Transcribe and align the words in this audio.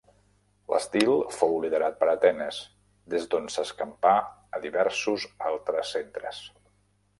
L'estil 0.75 1.11
fou 1.35 1.51
liderat 1.65 1.99
per 1.99 2.07
Atenes, 2.13 2.63
des 3.15 3.29
d'on 3.35 3.47
s'escampà 3.57 4.15
a 4.59 4.63
diversos 4.67 5.29
altres 5.53 5.95
centres. 5.99 6.45